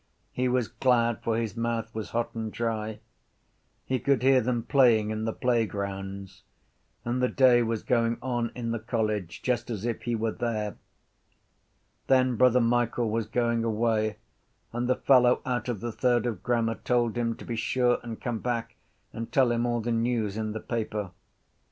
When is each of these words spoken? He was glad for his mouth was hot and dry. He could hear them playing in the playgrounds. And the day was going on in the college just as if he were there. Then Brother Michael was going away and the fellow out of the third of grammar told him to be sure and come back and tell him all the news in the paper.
He 0.31 0.47
was 0.47 0.67
glad 0.67 1.21
for 1.21 1.37
his 1.37 1.55
mouth 1.55 1.93
was 1.93 2.09
hot 2.09 2.33
and 2.33 2.51
dry. 2.51 3.01
He 3.85 3.99
could 3.99 4.23
hear 4.23 4.41
them 4.41 4.63
playing 4.63 5.11
in 5.11 5.25
the 5.25 5.31
playgrounds. 5.31 6.41
And 7.05 7.21
the 7.21 7.27
day 7.27 7.61
was 7.61 7.83
going 7.83 8.17
on 8.19 8.51
in 8.55 8.71
the 8.71 8.79
college 8.79 9.43
just 9.43 9.69
as 9.69 9.85
if 9.85 10.01
he 10.01 10.15
were 10.15 10.31
there. 10.31 10.75
Then 12.07 12.35
Brother 12.35 12.61
Michael 12.61 13.11
was 13.11 13.27
going 13.27 13.63
away 13.63 14.17
and 14.73 14.89
the 14.89 14.95
fellow 14.95 15.39
out 15.45 15.69
of 15.69 15.81
the 15.81 15.91
third 15.91 16.25
of 16.25 16.41
grammar 16.41 16.79
told 16.83 17.15
him 17.15 17.35
to 17.35 17.45
be 17.45 17.55
sure 17.55 17.99
and 18.01 18.19
come 18.19 18.39
back 18.39 18.77
and 19.13 19.31
tell 19.31 19.51
him 19.51 19.67
all 19.67 19.81
the 19.81 19.91
news 19.91 20.35
in 20.35 20.53
the 20.53 20.59
paper. 20.59 21.11